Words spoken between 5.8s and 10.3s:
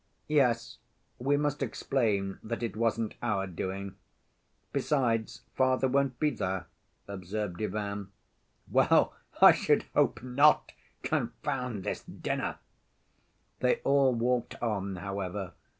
won't be there," observed Ivan. "Well, I should hope